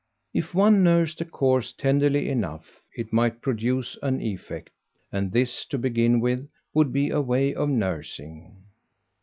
If 0.33 0.55
one 0.55 0.81
nursed 0.81 1.21
a 1.21 1.25
cause 1.25 1.73
tenderly 1.73 2.27
enough 2.27 2.81
it 2.97 3.13
might 3.13 3.39
produce 3.39 3.99
an 4.01 4.19
effect; 4.19 4.71
and 5.11 5.31
this, 5.31 5.63
to 5.65 5.77
begin 5.77 6.19
with, 6.19 6.49
would 6.73 6.91
be 6.91 7.11
a 7.11 7.21
way 7.21 7.53
of 7.53 7.69
nursing. 7.69 8.63